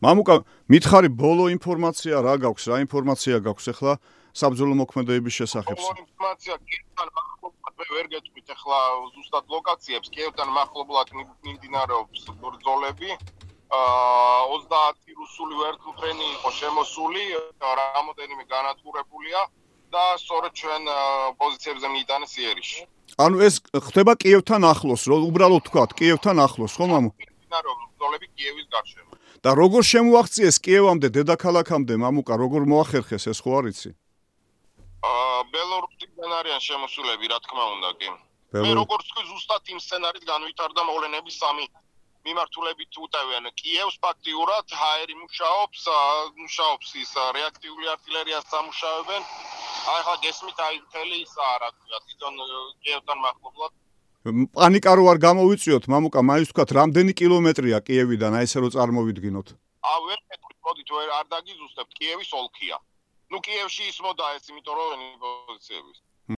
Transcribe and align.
მამუკა, 0.00 0.34
მითხარი 0.72 1.08
ბოლო 1.12 1.44
ინფორმაცია 1.56 2.20
რა 2.24 2.34
გაქვს, 2.40 2.64
რა 2.72 2.76
ინფორმაცია 2.86 3.36
გაქვს 3.44 3.66
ახლა 3.72 3.92
საბრძოლო 4.32 4.74
მოქმედებების 4.80 5.34
შესახებ? 5.40 5.76
ბოლო 5.76 6.00
ინფორმაცია 6.00 6.54
კიევთან 6.64 7.08
მახლობლად 7.18 7.74
მე 7.80 7.86
ვერ 7.92 8.06
გეტყვით 8.14 8.48
ახლა 8.56 8.78
ზუსტად 9.12 9.44
ლოკაციებს, 9.54 10.08
კიევთან 10.16 10.48
მახლობლად 10.56 11.08
მიმდინარეობს 11.44 12.20
ბრძოლები. 12.40 13.10
აა 13.70 14.42
30 14.50 15.14
რუსული 15.20 15.54
ვერტმფრენი 15.62 16.26
იყო 16.36 16.50
შემოსული, 16.60 17.22
რამოდენიმე 17.60 18.44
განადგურებულია 18.50 19.40
და 19.94 20.04
სწორედ 20.22 20.52
ჩვენ 20.60 20.82
პოზიციებზე 21.38 21.86
მიიტანეს 21.94 22.32
იერიში. 22.40 22.80
ანუ 23.18 23.36
ეს 23.46 23.54
ხდება 23.86 24.12
კიევთან 24.22 24.62
ახლოს, 24.72 25.02
რომ 25.10 25.28
უბრალოდ 25.30 25.62
თქვა, 25.68 25.82
კიევთან 25.98 26.36
ახლოს, 26.46 26.72
ხო 26.78 26.86
მამო? 26.90 27.10
კონტროლები 28.10 28.26
კიევის 28.36 28.66
გარშემო. 28.74 29.14
და 29.44 29.50
როგორ 29.54 29.82
შემოაღწიეს 29.92 30.56
კიევამდე 30.66 31.08
დედაქალაქამდე 31.16 31.94
მამუკა, 32.02 32.34
როგორ 32.44 32.62
მოახერხეს 32.72 33.24
ეს 33.30 33.38
ხო 33.40 33.50
არ 33.58 33.64
იცი? 33.70 33.90
აა 35.10 35.38
ბელორუსიდან 35.54 36.30
არიან 36.40 36.60
შემოსულები, 36.68 37.24
რა 37.30 37.38
თქმა 37.44 37.64
უნდა 37.74 37.90
კი. 38.00 38.08
მე 38.64 38.70
როგორც 38.82 39.06
კი 39.14 39.22
ზუსტად 39.30 39.62
იმ 39.72 39.78
სცენარით 39.78 40.24
განვითარდა 40.26 40.82
მოვლენები 40.90 41.30
სამი 41.30 41.64
მიმართულებით 42.26 42.92
უტევენ 43.00 43.44
კიევს 43.60 43.96
ფაქტიურად 44.04 44.66
ჰაერი 44.80 45.14
მუშაობს 45.22 45.82
მუშაობს 46.42 46.88
ის 47.02 47.12
რეაქტიული 47.38 47.86
артиლერიას 47.94 48.50
ამუშავებენ 48.60 49.22
აი 49.94 50.00
ხა 50.06 50.14
გესმით 50.24 50.58
აი 50.66 50.76
მთელი 50.84 51.16
ის 51.24 51.32
არა 51.54 51.68
თქვა 51.78 51.98
თვითონ 52.04 52.34
კიევთან 52.84 53.18
მახლობლად 53.24 53.72
პანიკა 54.28 54.92
რო 55.00 55.04
არ 55.10 55.18
გამოვიწიოთ 55.24 55.84
მამუკა 55.92 56.20
მაინც 56.30 56.48
თქვა 56.52 56.64
რამდენი 56.76 57.12
კილომეტრია 57.20 57.78
კიევიდან 57.88 58.36
აი 58.36 58.44
ესე 58.48 58.58
რო 58.60 58.68
წარმოვიდგინოთ? 58.76 59.48
ა 59.80 59.92
ვერ 60.04 60.20
მეთქვით 60.28 60.58
მოდით 60.66 60.88
ვერ 60.96 61.08
არ 61.18 61.26
დაგიზუსტებთ 61.32 61.92
კიევის 61.96 62.30
ოლქია. 62.40 62.76
ნუ 63.32 63.38
კიევში 63.46 63.84
ის 63.88 63.98
მოდა 64.04 64.26
ეს 64.36 64.44
იმიტომ 64.52 64.76
რომ 64.76 65.00
პოზიციების 65.24 65.98